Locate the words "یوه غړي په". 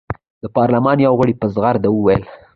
1.05-1.45